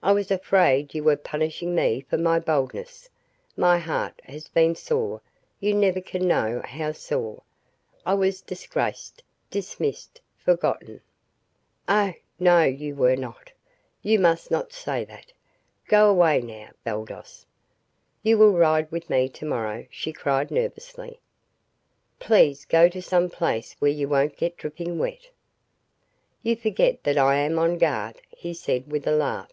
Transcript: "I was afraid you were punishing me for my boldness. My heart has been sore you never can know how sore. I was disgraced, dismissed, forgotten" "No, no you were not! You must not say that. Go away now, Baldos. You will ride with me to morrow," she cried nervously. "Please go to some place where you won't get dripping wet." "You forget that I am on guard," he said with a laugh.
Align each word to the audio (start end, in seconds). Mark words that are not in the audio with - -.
"I 0.00 0.12
was 0.12 0.30
afraid 0.30 0.94
you 0.94 1.02
were 1.02 1.16
punishing 1.16 1.74
me 1.74 2.02
for 2.08 2.16
my 2.16 2.38
boldness. 2.38 3.10
My 3.56 3.78
heart 3.80 4.20
has 4.24 4.48
been 4.48 4.76
sore 4.76 5.20
you 5.58 5.74
never 5.74 6.00
can 6.00 6.26
know 6.26 6.62
how 6.64 6.92
sore. 6.92 7.42
I 8.06 8.14
was 8.14 8.40
disgraced, 8.40 9.24
dismissed, 9.50 10.20
forgotten" 10.36 11.00
"No, 11.88 12.14
no 12.38 12.62
you 12.62 12.94
were 12.94 13.16
not! 13.16 13.50
You 14.00 14.20
must 14.20 14.52
not 14.52 14.72
say 14.72 15.04
that. 15.04 15.32
Go 15.88 16.08
away 16.08 16.40
now, 16.42 16.70
Baldos. 16.84 17.44
You 18.22 18.38
will 18.38 18.52
ride 18.52 18.88
with 18.92 19.10
me 19.10 19.28
to 19.30 19.44
morrow," 19.44 19.84
she 19.90 20.12
cried 20.12 20.52
nervously. 20.52 21.18
"Please 22.20 22.64
go 22.64 22.88
to 22.88 23.02
some 23.02 23.28
place 23.28 23.74
where 23.80 23.90
you 23.90 24.08
won't 24.08 24.36
get 24.36 24.56
dripping 24.56 25.00
wet." 25.00 25.28
"You 26.44 26.54
forget 26.54 27.02
that 27.02 27.18
I 27.18 27.34
am 27.38 27.58
on 27.58 27.78
guard," 27.78 28.22
he 28.30 28.54
said 28.54 28.90
with 28.92 29.04
a 29.06 29.12
laugh. 29.12 29.50